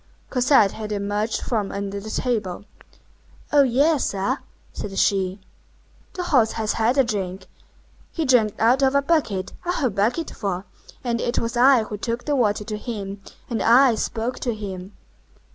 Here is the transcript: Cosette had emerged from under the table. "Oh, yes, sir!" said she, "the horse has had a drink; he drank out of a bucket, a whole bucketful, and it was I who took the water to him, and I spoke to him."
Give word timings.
Cosette 0.31 0.71
had 0.71 0.91
emerged 0.91 1.41
from 1.43 1.71
under 1.71 1.99
the 1.99 2.09
table. 2.09 2.65
"Oh, 3.53 3.61
yes, 3.61 4.05
sir!" 4.09 4.39
said 4.73 4.97
she, 4.97 5.39
"the 6.13 6.23
horse 6.23 6.53
has 6.53 6.73
had 6.73 6.97
a 6.97 7.03
drink; 7.03 7.45
he 8.11 8.25
drank 8.25 8.59
out 8.59 8.81
of 8.81 8.95
a 8.95 9.03
bucket, 9.03 9.53
a 9.63 9.71
whole 9.73 9.91
bucketful, 9.91 10.63
and 11.03 11.21
it 11.21 11.37
was 11.37 11.55
I 11.55 11.83
who 11.83 11.97
took 11.97 12.25
the 12.25 12.35
water 12.35 12.63
to 12.63 12.77
him, 12.79 13.21
and 13.47 13.61
I 13.61 13.93
spoke 13.93 14.39
to 14.39 14.55
him." 14.55 14.93